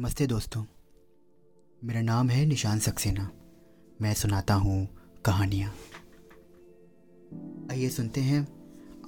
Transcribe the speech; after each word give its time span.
नमस्ते 0.00 0.26
दोस्तों। 0.26 0.64
मेरा 1.84 2.00
नाम 2.00 2.30
है 2.30 2.46
निशान 2.46 2.78
सक्सेना। 2.78 3.30
मैं 4.02 4.14
सुनाता 4.14 4.54
हूँ 4.54 4.88
कहानियाँ। 5.24 5.74
आइए 7.70 7.88
सुनते 7.88 8.20
हैं 8.20 8.48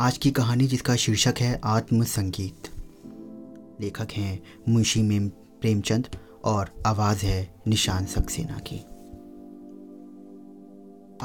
आज 0.00 0.18
की 0.18 0.30
कहानी 0.30 0.66
जिसका 0.66 0.96
शीर्षक 0.96 1.34
है 1.38 1.60
आत्म 1.64 2.04
संगीत 2.04 2.62
लेखक 3.80 4.08
हैं 4.12 4.42
मुंशी 4.68 5.02
में 5.02 5.28
प्रेमचंद 5.28 6.08
और 6.44 6.82
आवाज़ 6.86 7.26
है 7.26 7.54
निशान 7.66 8.06
सक्सेना 8.06 8.60
की। 8.72 8.78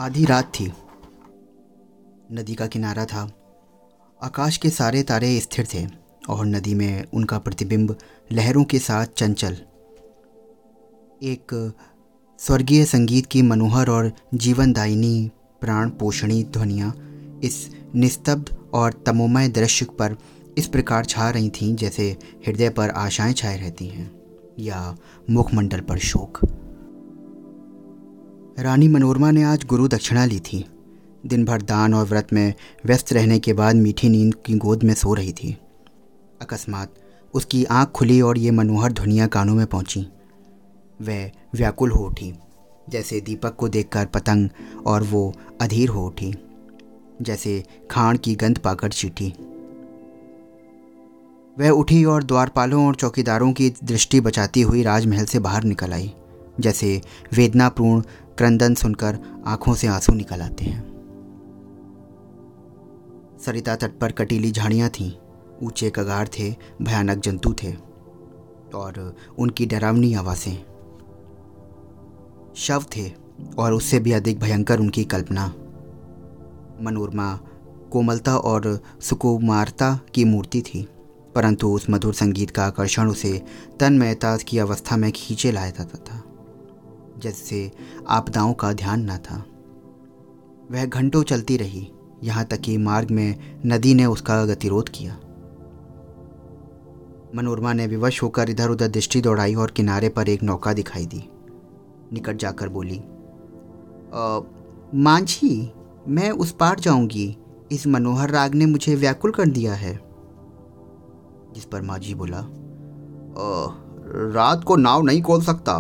आधी 0.02 0.26
रात 0.26 0.46
थी। 0.46 0.74
नदी 2.32 2.56
का 2.56 2.68
किनारा 2.68 3.06
था। 3.06 3.32
आकाश 4.24 4.58
के 4.58 4.70
सारे 4.70 5.04
तारे 5.04 5.40
स्थिर 5.40 5.68
थे 5.74 6.08
और 6.30 6.46
नदी 6.46 6.74
में 6.74 7.04
उनका 7.14 7.40
प्रतिबिंब 7.40 7.98
लहरों 8.32 8.64
के 8.64 8.80
साथ 8.80 9.06
चंचल। 9.06 9.58
एक 11.24 11.74
स्वर्गीय 12.40 12.86
संगीत 12.86 13.26
की 13.26 13.42
मनोहर 13.42 13.90
और 13.90 14.12
जीवनदायिनी, 14.34 15.32
प्राण 15.62 15.90
पोषणी 15.90 16.44
ध्वनियाँ 16.44 16.92
इस 17.44 17.70
निस्तब्ध 17.96 18.58
और 18.74 19.04
तमोमय 19.06 19.48
दृश्य 19.48 19.86
पर 19.86 20.18
इस 20.58 20.68
प्रकार 20.68 21.06
छा 21.06 21.30
रही 21.30 21.50
थीं 21.50 21.76
जैसे 21.76 22.18
हृदय 22.48 22.70
पर 22.70 22.90
आशाएँ 22.90 23.34
छाए 23.34 23.58
रहती 23.58 23.88
हैं 23.88 24.12
या 24.60 24.98
मुखमंडल 25.30 25.80
पर 25.80 25.98
शोक। 25.98 26.40
रानी 28.60 28.88
मनोरमा 28.88 29.32
ने 29.32 29.44
आज 29.44 29.66
गुरु 29.66 29.88
दक्षिणा 29.88 30.26
ली 30.26 30.40
थी। 30.40 30.66
दिन 31.26 31.46
भर 31.46 31.62
दान 31.62 31.94
और 31.94 32.06
व्रत 32.06 32.28
में 32.34 32.54
व्यस्त 32.86 33.14
रहने 33.14 33.40
के 33.40 33.54
बाद 33.54 33.76
मीठी 33.76 34.10
नींद 34.10 34.36
की 34.36 34.54
गोद 34.54 34.84
में 34.84 34.94
सो 34.94 35.14
रही 35.14 35.34
थी। 35.34 35.58
अकस्मात 36.42 36.94
उसकी 37.34 37.64
आँख 37.66 37.92
खुली 37.92 38.22
और 38.22 38.38
ये 38.38 38.52
मनोहर 38.52 38.92
ध्वनियाँ 38.92 39.28
कानों 39.28 39.56
में 39.56 39.66
पहुँची। 39.66 40.06
वह 41.02 41.32
व्याकुल 41.56 41.92
हो 41.92 42.06
उठी, 42.06 42.34
जैसे 42.90 43.20
दीपक 43.22 43.56
को 43.56 43.70
देखकर 43.70 44.06
पतंग 44.06 44.50
और 44.86 45.04
वो 45.04 45.34
अधीर 45.62 45.90
हो 45.90 46.06
उठी, 46.08 46.34
जैसे 47.22 47.64
खाण 47.92 48.18
की 48.18 48.36
गंध 48.36 48.58
पाकर 48.58 48.92
चीटी। 48.92 49.34
वह 51.58 51.70
उठी 51.70 52.04
और 52.06 52.24
द्वारपालों 52.24 52.86
और 52.88 52.96
चौकीदारों 52.96 53.52
की 53.54 53.70
दृष्टि 53.84 54.22
बचाती 54.22 54.62
हुई 54.62 54.84
राजमहल 54.84 55.26
से 55.26 55.40
बाहर 55.40 55.64
निकल 55.64 55.94
आई, 55.94 56.14
जैसे 56.60 57.02
वेदनापूर्ण 57.34 58.02
क्रंदन 58.38 58.74
सुनकर 58.74 59.18
आँखों 59.48 59.74
से 59.74 59.88
आँसू 59.88 60.14
निकल 60.14 60.42
आते 60.42 60.66
हैं। 60.66 60.82
सरिता 63.46 63.76
तट 63.76 63.98
पर 64.00 64.12
कटीली 64.12 64.52
झाड़ियाँ 64.52 64.90
थीं। 64.90 65.12
ऊँचे 65.64 65.90
कगार 65.90 66.28
थे, 66.28 66.50
भयानक 66.82 67.18
जंतु 67.18 67.54
थे 67.54 67.74
और 68.76 69.16
उनकी 69.40 69.66
डरावनी 69.66 70.14
आवाज़ें। 70.14 70.58
शव 72.56 72.86
थे 72.96 73.12
और 73.60 73.74
उससे 73.74 74.00
भी 74.00 74.12
अधिक 74.12 74.40
भयंकर 74.40 74.80
उनकी 74.80 75.04
कल्पना। 75.04 75.46
मनोरमा 76.82 77.34
कोमलता 77.92 78.36
और 78.38 78.80
सुकुमारता 79.02 79.94
की 80.14 80.24
मूर्ति 80.26 80.62
थी, 80.62 80.88
परंतु 81.36 81.70
उस 81.70 81.90
मधुर 81.90 82.14
संगीत 82.14 82.50
का 82.52 82.66
आकर्षण 82.66 83.10
उसे 83.10 83.42
तन्मयता 83.80 84.36
की 84.38 84.58
अवस्था 84.60 84.98
में 84.98 85.12
खींचे 85.12 85.52
लाया 85.52 85.70
जाता 85.70 85.98
था 86.00 86.24
जैसे 87.20 87.72
आपदाओं 88.08 88.54
का 88.54 88.74
ध्यान 88.74 89.10
न 89.12 89.18
था। 89.18 89.44
वह 90.72 90.86
घंटों 90.86 91.24
चलती 91.24 91.58
रही, 91.58 91.88
यहाँ 92.24 92.46
तक 92.46 92.60
कि 92.60 92.78
मार्ग 92.78 93.12
में 93.12 93.62
नदी 93.66 93.94
ने 93.94 94.06
उसका 94.06 94.44
गतिरोध 94.46 94.90
किया। 94.90 95.18
मनोरमा 97.36 97.74
ने 97.74 97.88
विवश 97.88 98.22
होकर 98.24 98.50
इधर 98.50 98.70
उधर 98.70 98.88
दृष्टि 98.88 99.22
दौड़ाई 99.22 99.56
और 99.56 99.72
किनारे 99.72 100.10
पर 100.10 100.30
एक 100.30 100.44
नौका 100.44 100.74
दिखाई 100.74 101.06
दी। 101.06 101.24
निकट 102.14 102.38
जाकर 102.38 102.70
बोली 102.70 103.02
मांझी, 104.96 105.72
मैं 106.08 106.30
उस 106.32 106.52
पार 106.52 106.80
जाऊँगी। 106.80 107.38
इस 107.72 107.88
मनोहर 107.88 108.30
राग 108.30 108.56
ने 108.56 108.66
मुझे 108.66 108.96
व्याकुल 108.96 109.32
कर 109.32 109.46
दिया 109.46 109.74
है। 109.74 109.94
जिस 111.54 111.66
पर 111.66 111.82
मांझी 111.82 112.14
बोला 112.14 112.44
रात 114.34 114.64
को 114.64 114.76
नाव 114.76 115.02
नहीं 115.02 115.22
खोल 115.22 115.42
सकता। 115.42 115.74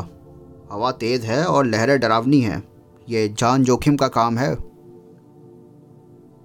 हवा 0.71 0.91
तेज 0.91 1.25
है 1.25 1.43
और 1.45 1.65
लहरें 1.65 1.99
डरावनी 1.99 2.39
हैं। 2.41 2.63
ये 3.07 3.27
जान 3.29 3.63
जोखिम 3.63 3.95
का 3.95 4.07
काम 4.07 4.37
है। 4.37 4.51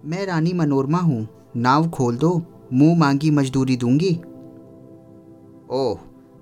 मैं 0.05 0.27
रानी 0.27 0.53
मनोरमा 0.53 0.99
हूँ। 0.99 1.27
नाव 1.57 1.89
खोल 1.91 2.17
दो। 2.17 2.31
मुँह 2.73 2.99
मांगी 2.99 3.31
मजदूरी 3.31 3.77
दूँगी। 3.77 4.12
ओह, 5.72 5.99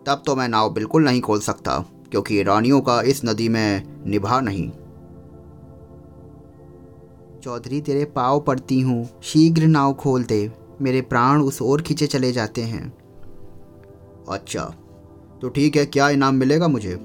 तब 0.06 0.22
तो 0.26 0.34
मैं 0.36 0.48
नाव 0.48 0.72
बिल्कुल 0.72 1.04
नहीं 1.04 1.20
खोल 1.20 1.40
सकता, 1.40 1.78
क्योंकि 2.10 2.42
रानियों 2.42 2.80
का 2.80 3.00
इस 3.02 3.24
नदी 3.24 3.48
में 3.48 3.82
निभा 4.06 4.40
नहीं। 4.40 4.70
चौधरी, 7.40 7.80
तेरे 7.80 8.04
पाव 8.04 8.40
पड़ती 8.40 8.80
हूँ, 8.80 9.08
शीघ्र 9.22 9.66
नाव 9.66 9.92
खोल 9.94 10.24
दे, 10.24 10.50
मेरे 10.80 11.00
प्राण 11.02 11.42
उस 11.42 11.62
ओर 11.62 11.82
खींचे 11.82 12.06
चले 12.06 12.32
जाते 12.32 12.62
हैं। 12.62 12.92
अच्छा 14.28 14.64
तो 15.42 15.48
ठीक 15.48 15.76
है, 15.76 15.86
क्या 15.86 16.08
इनाम 16.10 16.34
मिलेगा 16.34 16.68
मुझे? 16.68 16.98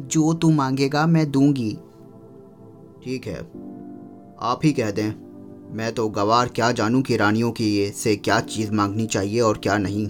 जो 0.00 0.32
तू 0.34 0.50
मांगेगा 0.50 1.06
मैं 1.06 1.30
दूँगी। 1.30 1.72
ठीक 3.04 3.26
है, 3.26 3.38
आप 4.40 4.60
ही 4.64 4.72
कह 4.72 4.90
दें, 4.90 5.12
मैं 5.76 5.92
तो 5.92 6.08
गवार 6.08 6.48
क्या 6.48 6.72
जानूं 6.72 7.02
कि 7.02 7.16
रानियों 7.16 7.50
की 7.52 7.90
से 7.90 8.16
क्या 8.16 8.40
चीज़ 8.40 8.72
मांगनी 8.72 9.06
चाहिए 9.06 9.40
और 9.40 9.58
क्या 9.58 9.78
नहीं। 9.78 10.08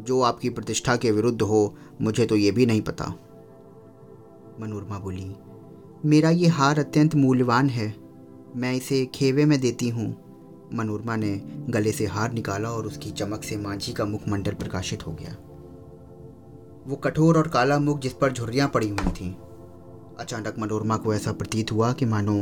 जो 0.00 0.20
आपकी 0.20 0.50
प्रतिष्ठा 0.50 0.96
के 0.96 1.10
विरुद्ध 1.10 1.42
हो, 1.42 1.74
मुझे 2.00 2.26
तो 2.26 2.36
ये 2.36 2.50
भी 2.50 2.66
नहीं 2.66 2.80
पता। 2.80 3.04
मनोरमा 4.60 4.98
बोली, 4.98 5.34
मेरा 6.04 6.30
ये 6.30 6.48
हार 6.48 6.78
अत्यंत 6.78 7.14
मूल्यवान 7.14 7.68
है, 7.68 7.94
मैं 8.56 8.72
इसे 8.74 9.04
खेवे 9.06 9.44
में 9.44 9.60
देती 9.60 9.88
हूँ। 9.88 10.08
मनोरमा 10.74 11.16
ने 11.16 11.34
गले 11.70 11.92
से 11.92 12.06
हार 12.06 12.32
निकाला 12.32 12.70
और 12.70 12.86
उसकी 12.86 13.10
चमक 13.10 13.44
से 13.44 13.56
मांझी 13.56 13.92
का 13.92 14.04
मुखमंडल 14.04 14.52
प्रकाशित 14.52 15.06
हो 15.06 15.12
गया। 15.12 15.36
वो 16.86 16.96
कठोर 16.96 17.38
और 17.38 17.48
काला 17.48 17.78
मुख 17.78 18.00
जिस 18.00 18.12
पर 18.12 18.32
झुर्रियाँ 18.32 18.68
पड़ी 18.68 18.88
हुई 18.88 19.12
थीं। 19.12 19.32
अचानक 20.20 20.58
मनोरमा 20.58 20.96
को 20.96 21.14
ऐसा 21.14 21.32
प्रतीत 21.32 21.72
हुआ 21.72 21.92
कि 21.92 22.04
मानो 22.04 22.36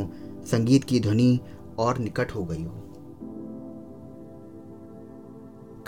संगीत 0.45 0.83
की 0.83 0.99
ध्वनि 0.99 1.39
और 1.79 1.97
निकट 1.97 2.31
हो 2.31 2.45
गई 2.45 2.63
हो। 2.63 2.88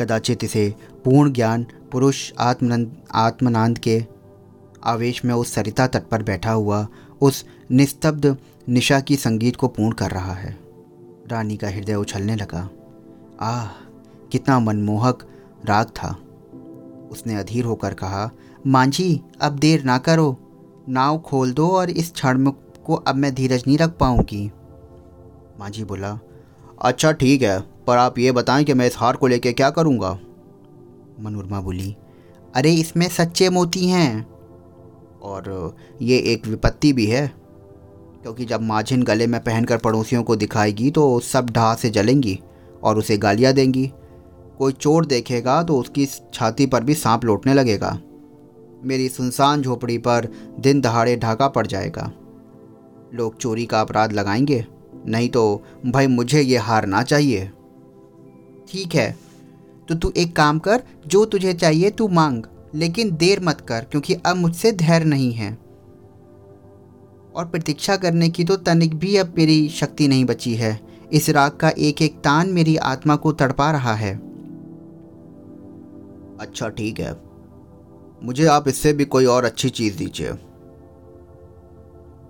कदाचित 0.02 0.44
इसे 0.44 0.76
पूर्ण 1.06 1.32
ज्ञान, 1.32 1.66
पुरुष 1.92 2.34
आत्मनंद, 2.40 2.98
आत्मनांद 3.14 3.78
के 3.78 4.06
आवेश 4.84 5.26
में 5.26 5.34
उस 5.34 5.54
सरिता 5.54 5.88
तट 5.88 6.04
पर 6.04 6.24
बैठा 6.24 6.52
हुआ, 6.52 6.88
उस 7.22 7.46
निस्तब्ध 7.72 8.38
निशा 8.70 9.00
की 9.00 9.16
संगीत 9.16 9.56
को 9.56 9.68
पूर्ण 9.68 9.92
कर 9.92 10.12
रहा 10.12 10.34
है। 10.34 10.60
रानी 11.28 11.58
का 11.58 11.70
हृदय 11.70 11.96
उछलने 11.96 12.36
लगा। 12.36 12.70
आह, 13.42 13.68
कितना 14.32 14.60
मनमोहक 14.60 15.28
राग 15.66 15.88
था। 15.88 16.18
उसने 17.12 17.36
अधीर 17.36 17.66
होकर 17.66 17.94
कहा, 17.94 18.32
मांझी, 18.68 19.22
अब 19.42 19.56
देर 19.56 19.84
ना 19.84 19.98
करो। 19.98 20.38
नाव 20.90 21.20
खोल 21.20 21.54
दो 21.54 21.68
और 21.68 21.90
इस 21.90 22.12
क्षण 22.12 22.52
को 22.86 22.94
अब 22.96 23.16
मैं 23.16 23.36
धीरज 23.36 23.64
नहीं 23.68 23.78
रख 23.78 23.98
पाऊँगी। 23.98 24.52
मांझी 25.60 25.84
बोला 25.84 26.20
अच्छा 26.82 27.12
ठीक 27.12 27.42
है। 27.42 27.71
पर 27.88 27.98
आप 27.98 28.20
ये 28.20 28.32
बताएँ 28.32 28.64
कि 28.64 28.74
मैं 28.74 28.88
इस 28.88 28.98
हार 28.98 29.16
को 29.16 29.28
लेके 29.28 29.54
क्या 29.54 29.70
करूँगा? 29.70 30.12
मनोरमा 31.20 31.62
बोली, 31.62 31.96
अरे, 32.54 32.72
इसमें 32.72 33.08
सच्चे 33.10 33.50
मोती 33.50 33.88
हैं 33.88 34.26
और 35.22 35.76
ये 36.02 36.18
एक 36.34 36.48
विपत्ति 36.48 36.92
भी 36.94 37.06
है, 37.06 37.28
क्योंकि 38.24 38.46
जब 38.46 38.62
माझिन 38.62 39.04
गले 39.04 39.28
में 39.28 39.40
पहनकर 39.44 39.78
पड़ोसियों 39.78 40.24
को 40.24 40.36
दिखाएगी 40.36 40.90
तो 40.92 41.20
सब 41.20 41.50
ढहा 41.50 41.74
से 41.76 41.90
जलेंगी 41.90 42.40
और 42.84 42.98
उसे 42.98 43.18
गालियाँ 43.18 43.54
देंगी। 43.54 43.92
कोई 44.58 44.72
चोर 44.72 45.06
देखेगा 45.06 45.62
तो 45.64 45.78
उसकी 45.78 46.06
छाती 46.34 46.66
पर 46.66 46.84
भी 46.84 46.94
सांप 46.94 47.26
लौटने 47.26 47.54
लगेगा। 47.54 47.98
मेरी 48.84 49.08
सुनसान 49.10 49.62
झोपड़ी 49.62 49.98
पर 49.98 50.28
दिन 50.60 50.82
दहाड़े 50.82 51.16
ढाका 51.16 51.48
पड़ 51.48 51.66
जाएगा। 51.68 52.12
लोग 53.14 53.38
चोरी 53.38 53.66
का 53.66 53.82
अपराध 53.82 54.14
लगाएँगे, 54.14 54.66
नहीं 55.08 55.30
तो 55.30 55.64
भाई 55.86 56.08
मुझे 56.08 56.42
ये 56.42 56.58
हार 56.58 56.86
ना 56.86 57.02
चाहिए। 57.04 57.50
ठीक 58.72 58.96
है। 58.96 59.18
तो 59.88 59.96
तू 59.96 60.14
एक 60.18 60.36
काम 60.36 60.60
कर, 60.60 60.84
जो 61.08 61.26
तुझे 61.26 61.54
चाहिए 61.54 61.90
तू 61.90 62.08
मांग, 62.08 62.44
लेकिन 62.76 63.16
देर 63.16 63.40
मत 63.44 63.62
कर, 63.62 63.84
क्योंकि 63.84 64.14
अब 64.14 64.36
मुझसे 64.36 64.72
धैर्य 64.72 65.06
नहीं 65.06 65.34
है। 65.34 65.58
और 67.36 67.46
प्रतीक्षा 67.46 67.98
करने 67.98 68.30
की 68.30 68.44
तो 68.44 68.56
तनिक 68.56 68.96
भी 68.96 69.16
अब 69.16 69.34
मेरी 69.38 69.70
शक्ति 69.70 70.08
नहीं 70.08 70.26
बची 70.26 70.56
है। 70.56 70.80
इस 71.14 71.30
राग 71.30 71.52
का 71.52 71.70
एक 71.70 72.02
एक 72.02 72.16
तान 72.16 72.50
मेरी 72.50 72.76
आत्मा 72.76 73.16
को 73.16 73.32
तड़पा 73.32 73.72
रहा 73.72 73.94
है। 73.94 74.16
अच्छा 76.40 76.70
ठीक 76.70 77.00
है। 77.00 77.16
मुझे 78.24 78.46
आप 78.46 78.68
इससे 78.68 78.94
भी 78.94 79.06
कोई 79.06 79.26
और 79.26 79.46
अच्छी 79.46 79.70
चीज़ 79.70 79.98
दीजिए। 79.98 80.28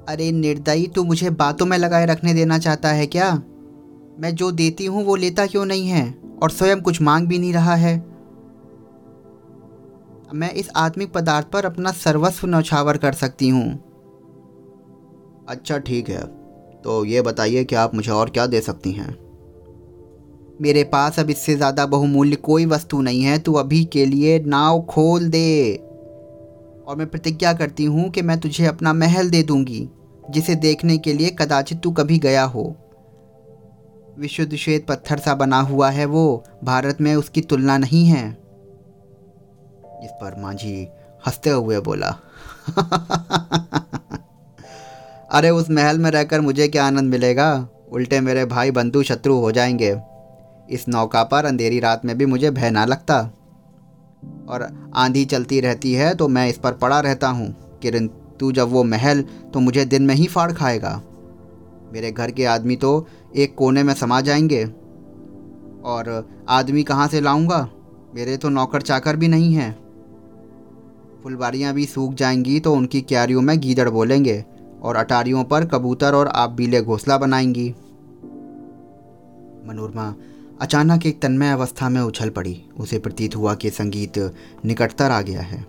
अरे, 0.09 0.31
निर्दयी, 0.31 0.87
तू 0.87 1.03
मुझे 1.03 1.29
बातों 1.29 1.65
में 1.65 1.77
लगाए 1.77 2.05
रखने 2.05 2.33
देना 2.33 2.57
चाहता 2.57 2.89
है 2.89 3.07
क्या? 3.07 3.43
मैं 4.19 4.35
जो 4.35 4.51
देती 4.51 4.85
हूँ 4.85 5.05
वो 5.05 5.15
लेता 5.15 5.45
क्यों 5.45 5.65
नहीं 5.65 5.87
है? 5.87 6.30
और 6.41 6.49
स्वयं 6.49 6.81
कुछ 6.81 7.01
मांग 7.01 7.27
भी 7.27 7.39
नहीं 7.39 7.53
रहा 7.53 7.75
है। 7.75 7.95
मैं 10.33 10.51
इस 10.51 10.69
आत्मिक 10.75 11.11
पदार्थ 11.13 11.47
पर 11.47 11.65
अपना 11.65 11.91
सर्वस्व 11.91 12.47
नौछावर 12.47 12.97
कर 12.97 13.13
सकती 13.13 13.49
हूँ। 13.49 13.71
अच्छा 15.49 15.77
ठीक 15.77 16.09
है। 16.09 16.21
तो 16.81 17.03
ये 17.05 17.21
बताइए 17.21 17.63
कि 17.63 17.75
आप 17.75 17.95
मुझे 17.95 18.11
और 18.11 18.29
क्या 18.29 18.45
दे 18.45 18.61
सकती 18.61 18.91
हैं? 18.91 19.09
मेरे 20.61 20.83
पास 20.83 21.19
अब 21.19 21.29
इससे 21.29 21.55
ज़्यादा 21.55 21.85
बहुमूल्य 21.85 22.35
कोई 22.35 22.65
वस्तु 22.65 23.01
नहीं 23.01 23.21
है। 23.21 23.37
तू 23.39 23.53
अभी 23.53 23.83
के 23.85 24.05
लिए 24.05 24.39
नाव 24.39 24.81
खोल 24.81 25.27
दे। 25.29 25.73
और 26.87 26.95
मैं 26.97 27.07
प्रतिज्ञा 27.07 27.53
करती 27.53 27.85
हूँ 27.85 28.09
कि 28.09 28.21
मैं 28.21 28.39
तुझे 28.39 28.65
अपना 28.65 28.93
महल 28.93 29.29
दे 29.29 29.41
दूँगी, 29.43 29.89
जिसे 30.29 30.55
देखने 30.55 30.97
के 30.97 31.13
लिए 31.13 31.29
कदाचित 31.29 31.81
तू 31.81 31.91
कभी 31.91 32.17
गया 32.17 32.43
हो। 32.43 32.63
विशुद्ध 34.19 34.55
श्वेत 34.55 34.87
पत्थर 34.87 35.17
सा 35.17 35.35
बना 35.35 35.59
हुआ 35.59 35.89
है 35.89 36.05
वो। 36.05 36.43
भारत 36.63 36.97
में 37.01 37.15
उसकी 37.15 37.41
तुलना 37.41 37.77
नहीं 37.77 38.05
है। 38.05 38.37
इस 40.03 40.11
पर 40.11 40.35
मांझी 40.39 40.87
हँसते 41.27 41.49
हुए 41.49 41.79
बोला, 41.79 42.07
अरे, 45.31 45.49
उस 45.49 45.69
महल 45.69 45.97
में 45.97 46.11
रहकर 46.11 46.41
मुझे 46.41 46.67
क्या 46.67 46.85
आनंद 46.85 47.11
मिलेगा? 47.11 47.69
उल्टे 47.91 48.19
मेरे 48.19 48.45
भाई 48.45 48.71
बंधु 48.71 49.03
शत्रु 49.03 49.35
हो 49.35 49.51
जाएँगे। 49.51 50.01
इस 50.69 50.85
नौका 50.89 51.23
पर 51.23 51.45
अंधेरी 51.45 51.79
रात 51.79 52.05
में 52.05 52.17
भी 52.17 52.25
मुझे 52.25 52.51
भय 52.51 52.69
ना 52.69 52.85
लगता। 52.85 53.31
और 54.49 54.91
आंधी 54.95 55.25
चलती 55.25 55.61
रहती 55.61 55.93
है 55.93 56.15
तो 56.15 56.27
मैं 56.27 56.49
इस 56.49 56.57
पर 56.57 56.73
पड़ा 56.73 56.99
रहता 56.99 57.27
हूँ। 57.27 57.79
किरण, 57.79 58.07
तू 58.07 58.51
जब 58.51 58.69
वो 58.69 58.83
महल 58.83 59.21
तो 59.21 59.59
मुझे 59.59 59.85
दिन 59.85 60.03
में 60.03 60.15
ही 60.15 60.27
फाड़ 60.27 60.51
खाएगा। 60.51 61.01
मेरे 61.93 62.11
घर 62.11 62.31
के 62.31 62.45
आदमी 62.45 62.75
तो 62.75 63.07
एक 63.35 63.55
कोने 63.55 63.83
में 63.83 63.93
समा 63.93 64.21
जाएँगे। 64.21 64.65
और 65.83 66.29
आदमी 66.49 66.83
कहाँ 66.83 67.07
से 67.07 67.21
लाऊँगा? 67.21 67.69
मेरे 68.15 68.37
तो 68.37 68.49
नौकर 68.49 68.81
चाकर 68.81 69.15
भी 69.15 69.27
नहीं 69.27 69.53
हैं। 69.53 69.81
फुलवारियाँ 71.23 71.73
भी 71.73 71.85
सूख 71.85 72.13
जाएँगी 72.13 72.59
तो 72.59 72.73
उनकी 72.73 73.01
क्यारियों 73.01 73.41
में 73.41 73.59
गीदड़ 73.59 73.89
बोलेंगे 73.89 74.45
और 74.81 74.95
अटारियों 74.95 75.43
पर 75.43 75.65
कबूतर 75.65 76.15
और 76.15 76.27
आप 76.27 76.49
बीले 76.49 76.81
घोंसला 76.81 77.17
बनाएँगी। 77.17 77.69
मनोरमा, 79.67 80.15
अचानक 80.61 81.05
एक 81.05 81.21
तन्मय 81.21 81.51
अवस्था 81.51 81.89
में 81.89 82.01
उछल 82.01 82.29
पड़ी। 82.29 82.65
उसे 82.77 82.99
प्रतीत 82.99 83.35
हुआ 83.35 83.55
कि 83.55 83.69
संगीत 83.69 84.33
निकटतर 84.65 85.11
आ 85.11 85.21
गया 85.21 85.41
है। 85.41 85.65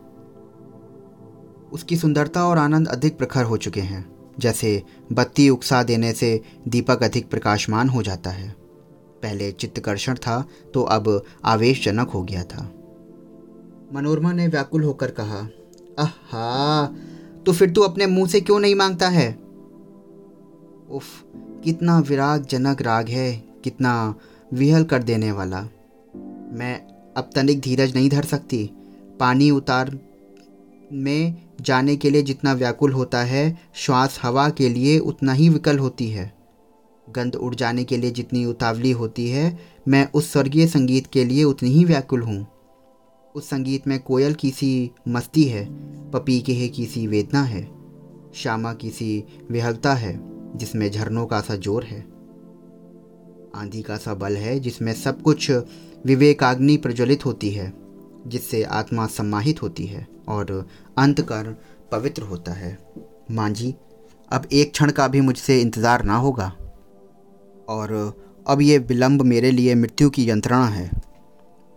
उसकी 1.72 1.96
सुंदरता 1.96 2.44
और 2.44 2.58
आनंद 2.58 2.88
अधिक 2.88 3.18
प्रखर 3.18 3.44
हो 3.44 3.56
चुके 3.56 3.80
हैं। 3.80 4.11
जैसे 4.40 4.82
बत्ती 5.12 5.48
उकसा 5.48 5.82
देने 5.82 6.12
से 6.12 6.40
दीपक 6.68 7.02
अधिक 7.02 7.28
प्रकाशमान 7.30 7.88
हो 7.88 8.02
जाता 8.02 8.30
है। 8.30 8.48
पहले 9.22 9.50
चित्तकर्षण 9.52 10.14
था 10.14 10.44
तो 10.74 10.82
अब 10.82 11.24
आवेशजनक 11.44 12.10
हो 12.10 12.22
गया 12.22 12.42
था। 12.44 12.62
मनोरमा 13.92 14.32
ने 14.32 14.46
व्याकुल 14.46 14.82
होकर 14.82 15.10
कहा 15.10 15.48
आहा 15.98 16.86
तो 17.46 17.52
फिर 17.52 17.70
तू 17.70 17.80
अपने 17.80 18.06
मुँह 18.06 18.28
से 18.28 18.40
क्यों 18.40 18.58
नहीं 18.60 18.74
माँगता 18.74 19.08
है? 19.08 19.30
उफ, 20.90 21.04
कितना 21.64 21.98
विराग 21.98 22.46
जनक 22.46 22.82
राग 22.82 23.08
है, 23.08 23.32
कितना 23.64 24.14
विहल 24.52 24.84
कर 24.84 25.02
देने 25.02 25.32
वाला। 25.32 25.60
मैं 26.52 26.74
अब 27.16 27.30
तनिक 27.34 27.60
धीरज 27.60 27.94
नहीं 27.94 28.10
धर 28.10 28.24
सकती। 28.24 28.64
पानी 29.20 29.50
उतार 29.50 29.98
में 30.92 31.48
जाने 31.60 31.96
के 31.96 32.10
लिए 32.10 32.22
जितना 32.22 32.52
व्याकुल 32.52 32.92
होता 32.92 33.22
है, 33.22 33.58
श्वास 33.74 34.20
हवा 34.22 34.48
के 34.48 34.68
लिए 34.68 34.98
उतना 34.98 35.32
ही 35.32 35.48
विकल 35.48 35.78
होती 35.78 36.08
है। 36.08 36.34
गंध 37.10 37.34
उड़ 37.34 37.54
जाने 37.54 37.84
के 37.84 37.96
लिए 37.96 38.10
जितनी 38.10 38.44
उतावली 38.44 38.90
होती 38.90 39.28
है, 39.28 39.58
मैं 39.88 40.08
उस 40.14 40.32
स्वर्गीय 40.32 40.66
संगीत 40.66 41.06
के 41.06 41.24
लिए 41.24 41.44
उतनी 41.44 41.70
ही 41.70 41.84
व्याकुल 41.84 42.22
हूँ। 42.22 42.46
उस 43.34 43.46
संगीत 43.46 43.86
में 43.86 44.00
कोयल 44.00 44.34
की 44.34 44.50
सी 44.50 44.90
मस्ती 45.08 45.44
है, 45.44 45.68
पपी 46.10 46.40
के 46.40 46.68
की 46.68 46.86
सी 46.86 47.06
वेदना 47.06 47.42
है, 47.42 47.70
श्यामा 48.34 48.74
की 48.74 48.90
सी 48.90 49.24
विहलता 49.50 49.94
है, 49.94 50.20
जिसमें 50.58 50.90
झरनों 50.90 51.26
का 51.26 51.40
सा 51.40 51.56
ज़ोर 51.56 51.84
है। 51.84 52.00
आंधी 53.54 53.82
का 53.82 53.96
सा 53.96 54.14
बल 54.14 54.36
है, 54.36 54.60
जिसमें 54.60 54.92
सब 54.92 55.22
कुछ 55.22 55.50
विवेकाग्नि 56.06 56.76
प्रज्वलित 56.76 57.26
होती 57.26 57.50
है। 57.50 57.81
जिससे 58.26 58.62
आत्मा 58.62 59.06
सम्माहित 59.06 59.62
होती 59.62 59.86
है 59.86 60.06
और 60.28 60.68
अंतकरण 60.98 61.54
पवित्र 61.92 62.22
होता 62.22 62.52
है। 62.52 62.78
मांझी, 63.30 63.74
अब 64.32 64.42
एक 64.52 64.72
क्षण 64.72 64.90
का 64.90 65.08
भी 65.08 65.20
मुझसे 65.20 65.60
इंतज़ार 65.60 66.04
ना 66.04 66.16
होगा। 66.16 66.52
और 67.68 68.14
अब 68.46 68.60
ये 68.60 68.78
विलंब 68.78 69.22
मेरे 69.22 69.50
लिए 69.50 69.74
मृत्यु 69.74 70.10
की 70.10 70.30
यंत्रणा 70.30 70.66
है। 70.66 70.90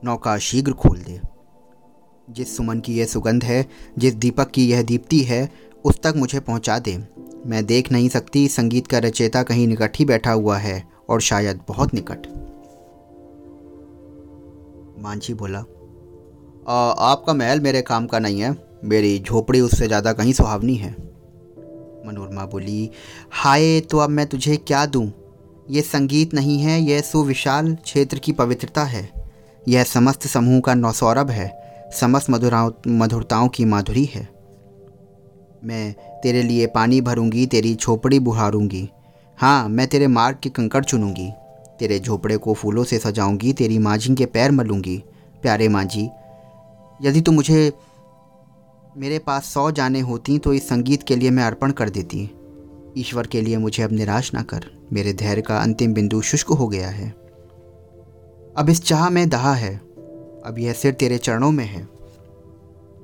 नौका 0.03 0.37
शीघ्र 0.37 0.71
खोल 0.71 0.97
दे। 0.97 1.21
जिस 2.29 2.57
सुमन 2.57 2.79
की 2.79 2.97
यह 2.97 3.05
सुगंध 3.05 3.43
है, 3.43 3.65
जिस 3.97 4.13
दीपक 4.13 4.51
की 4.51 4.67
यह 4.67 4.81
दीप्ति 4.83 5.19
है, 5.19 5.51
उस 5.85 6.01
तक 6.03 6.13
मुझे 6.17 6.39
पहुँचा 6.39 6.79
दे। 6.79 7.07
मैं 7.45 7.65
देख 7.65 7.91
नहीं 7.91 8.09
सकती 8.09 8.47
संगीत 8.47 8.87
का 8.87 8.97
रचेता 8.97 9.43
कहीं 9.43 9.67
निकट 9.67 9.91
ही 9.95 10.05
बैठा 10.05 10.31
हुआ 10.31 10.57
है 10.57 10.83
और 11.09 11.21
शायद 11.21 11.59
बहुत 11.67 11.93
निकट। 11.93 12.27
मांझी 15.03 15.33
बोला 15.33 15.63
आपका 16.67 17.33
महल 17.33 17.59
मेरे 17.59 17.81
काम 17.81 18.07
का 18.07 18.19
नहीं 18.19 18.39
है। 18.39 18.55
मेरी 18.83 19.19
झोपड़ी 19.19 19.59
उससे 19.61 19.87
ज़्यादा 19.87 20.13
कहीं 20.13 20.33
सुहावनी 20.33 20.75
है। 20.75 20.91
मनोरमा 22.07 22.45
बोली, 22.45 22.89
हाय 23.31 23.79
तो 23.81 23.97
अब 23.97 24.09
मैं 24.09 24.25
तुझे 24.25 24.57
क्या 24.57 24.85
दूँ? 24.85 25.11
ये 25.69 25.81
संगीत 25.81 26.33
नहीं 26.33 26.57
है 26.59 26.79
यह 26.81 27.01
सुविशाल 27.01 27.73
क्षेत्र 27.75 28.19
की 28.19 28.31
पवित्रता 28.31 28.83
है। 28.83 29.09
यह 29.67 29.83
समस्त 29.83 30.27
समूह 30.27 30.59
का 30.59 30.73
नौसौरभ 30.73 31.29
है। 31.29 31.51
समस्त 31.93 32.29
मधुराओं, 32.29 32.71
मधुरताओं 32.87 33.47
की 33.47 33.65
माधुरी 33.65 34.05
है। 34.05 34.27
मैं 35.63 35.93
तेरे 36.23 36.41
लिए 36.43 36.67
पानी 36.67 37.01
भरूँगी, 37.01 37.45
तेरी 37.45 37.75
झोपड़ी 37.75 38.19
बुहारूँगी। 38.19 38.89
हाँ 39.37 39.67
मैं 39.69 39.87
तेरे 39.87 40.07
मार्ग 40.07 40.37
के 40.43 40.49
कंकड़ 40.49 40.83
चुनूँगी। 40.83 41.31
तेरे 41.79 41.99
झोपड़े 41.99 42.37
को 42.37 42.53
फूलों 42.53 42.83
से 42.83 42.99
सजाऊँगी, 42.99 43.53
तेरी 43.53 43.79
मांझी 43.79 44.15
के 44.15 44.25
पैर 44.25 44.51
मलूँगी। 44.51 45.03
प्यारे 45.41 45.67
मांझी 45.69 46.09
यदि 47.01 47.21
तू 47.21 47.31
मुझे 47.31 47.73
मेरे 48.97 49.19
पास 49.19 49.45
सौ 49.45 49.71
जाने 49.71 49.99
होती 49.99 50.37
तो 50.37 50.53
इस 50.53 50.69
संगीत 50.69 51.03
के 51.03 51.15
लिए 51.15 51.29
मैं 51.29 51.43
अर्पण 51.43 51.71
कर 51.71 51.89
देती। 51.89 52.29
ईश्वर 52.97 53.27
के 53.27 53.41
लिए 53.41 53.57
मुझे 53.57 53.83
अब 53.83 53.91
निराश 53.91 54.33
ना 54.33 54.41
कर। 54.41 54.87
मेरे 54.93 55.13
धैर्य 55.13 55.41
का 55.41 55.57
अंतिम 55.57 55.93
बिंदु 55.93 56.21
शुष्क 56.21 56.47
हो 56.47 56.67
गया 56.67 56.87
है। 56.87 57.09
अब 58.57 58.65
इस 58.69 58.83
चाह 58.83 59.09
में 59.09 59.29
दहा 59.29 59.53
है। 59.53 59.75
अब 60.45 60.55
यह 60.59 60.73
सिर 60.73 60.93
तेरे 60.93 61.17
चरणों 61.17 61.51
में 61.51 61.65
है। 61.65 61.87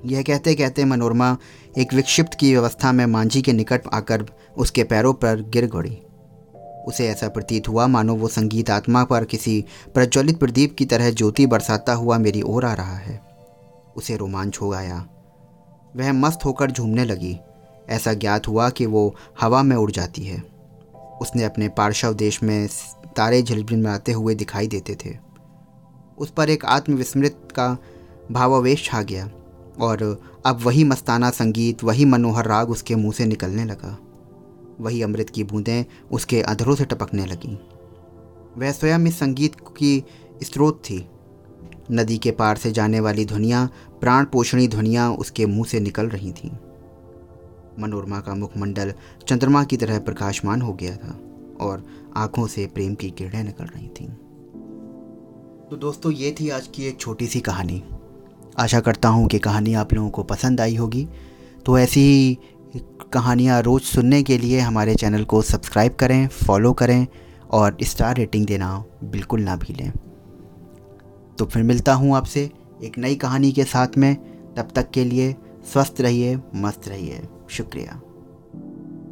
यह 0.06 0.22
कहते 0.22 0.54
कहते 0.54 0.84
मनोरमा 0.84 1.36
एक 1.78 1.94
विक्षिप्त 1.94 2.34
की 2.34 2.52
व्यवस्था 2.52 2.92
में 2.92 3.06
मांझी 3.06 3.42
के 3.42 3.52
निकट 3.52 3.82
आकर 3.92 4.26
उसके 4.58 4.84
पैरों 4.84 5.12
पर 5.12 5.40
गिर 5.40 5.66
गड़ी। 5.66 5.98
उसे 6.88 7.08
ऐसा 7.08 7.28
प्रतीत 7.28 7.68
हुआ, 7.68 7.86
मानो 7.86 8.14
वो 8.14 8.28
संगीत 8.28 8.70
आत्मा 8.70 9.04
पर 9.04 9.24
किसी 9.24 9.64
प्रज्वलित 9.94 10.38
प्रदीप 10.38 10.74
की 10.74 10.84
तरह 10.84 11.10
ज्योति 11.10 11.46
बरसाता 11.46 11.92
हुआ 11.92 12.18
मेरी 12.18 12.42
ओर 12.42 12.64
आ 12.64 12.74
रहा 12.74 12.96
है। 12.96 13.31
उसे 13.96 14.16
रोमांच 14.16 14.58
हो 14.60 14.68
गया 14.68 15.08
वह 15.96 16.12
मस्त 16.12 16.44
होकर 16.44 16.70
झूमने 16.70 17.04
लगी। 17.04 17.38
ऐसा 17.88 18.12
ज्ञात 18.12 18.48
हुआ 18.48 18.70
कि 18.70 18.86
वो 18.86 19.14
हवा 19.40 19.62
में 19.62 19.76
उड़ 19.76 19.90
जाती 19.90 20.22
है। 20.24 20.42
उसने 21.20 21.44
अपने 21.44 21.68
पार्श्व 21.68 22.12
देश 22.12 22.42
में 22.42 22.68
तारे 23.16 23.42
झिलमिलाते 23.42 24.12
हुए 24.12 24.34
दिखाई 24.34 24.66
देते 24.66 24.94
थे। 24.94 25.18
उस 26.18 26.30
पर 26.30 26.50
एक 26.50 26.64
आत्मविस्मृत 26.64 27.48
का 27.54 27.76
भावावेश 28.32 28.84
छा 28.84 29.02
गया 29.02 29.30
और 29.80 30.22
अब 30.46 30.60
वही 30.62 30.84
मस्ताना 30.84 31.30
संगीत, 31.30 31.84
वही 31.84 32.04
मनोहर 32.04 32.46
राग 32.46 32.70
उसके 32.70 32.94
मुँह 32.94 33.12
से 33.12 33.24
निकलने 33.24 33.64
लगा। 33.64 33.98
वही 34.80 35.02
अमृत 35.02 35.30
की 35.30 35.44
बूंदें 35.44 35.84
उसके 36.12 36.42
अधरों 36.42 36.74
से 36.74 36.84
टपकने 36.84 37.26
लगीं। 37.26 37.56
वह 38.56 38.72
स्वयं 38.72 39.06
इस 39.06 39.18
संगीत 39.18 39.54
की 39.54 40.04
स्रोत 40.42 40.82
थी। 40.84 41.08
नदी 41.90 42.18
के 42.18 42.30
पार 42.30 42.56
से 42.56 42.72
जाने 42.72 43.00
वाली 43.00 43.24
ध्वनियाँ 43.24 43.70
प्राण 44.00 44.24
पोषणी 44.24 44.68
ध्वनियाँ 44.68 45.10
उसके 45.12 45.46
मुँह 45.46 45.64
से 45.64 45.80
निकल 45.80 46.06
रही 46.06 46.32
थीं। 46.32 46.50
मनोरमा 47.78 48.20
का 48.20 48.34
मुखमंडल 48.34 48.92
चंद्रमा 49.28 49.64
की 49.64 49.76
तरह 49.76 49.98
प्रकाशमान 49.98 50.62
हो 50.62 50.72
गया 50.72 50.96
था 50.96 51.18
और 51.60 51.84
आँखों 52.16 52.46
से 52.46 52.66
प्रेम 52.66 52.94
की 52.94 53.10
किरणें 53.10 53.44
निकल 53.44 53.64
रही 53.64 53.88
थीं। 53.88 54.08
तो 55.70 55.76
दोस्तों, 55.76 56.12
ये 56.12 56.34
थी 56.40 56.48
आज 56.48 56.66
की 56.66 56.84
एक 56.84 57.00
छोटी 57.00 57.26
सी 57.26 57.40
कहानी। 57.40 57.82
आशा 58.58 58.80
करता 58.80 59.08
हूँ 59.08 59.26
कि 59.28 59.38
कहानी 59.38 59.74
आप 59.74 59.92
लोगों 59.94 60.10
को 60.10 60.22
पसंद 60.22 60.60
आई 60.60 60.76
होगी। 60.76 61.08
तो 61.66 61.78
ऐसी 61.78 62.38
कहानियाँ 63.12 63.60
रोज़ 63.62 63.82
सुनने 63.82 64.22
के 64.22 64.38
लिए 64.38 64.60
हमारे 64.60 64.94
चैनल 64.94 65.24
को 65.24 65.42
सब्सक्राइब 65.42 65.94
करें, 65.94 66.28
फॉलो 66.28 66.72
करें 66.72 67.06
और 67.50 67.76
स्टार 67.82 68.16
रेटिंग 68.16 68.46
देना 68.46 68.84
बिल्कुल 69.04 69.40
ना 69.40 69.56
भूलें। 69.56 69.92
तो 71.38 71.44
फिर 71.44 71.62
मिलता 71.62 71.94
हूँ 71.94 72.16
आपसे 72.16 72.50
एक 72.84 72.98
नई 72.98 73.14
कहानी 73.14 73.52
के 73.52 73.64
साथ 73.64 73.88
में। 73.98 74.14
तब 74.54 74.68
तक 74.74 74.90
के 74.90 75.04
लिए 75.04 75.36
स्वस्थ 75.72 76.00
रहिए, 76.00 76.38
मस्त 76.54 76.88
रहिए। 76.88 77.28
शुक्रिया। 77.50 78.00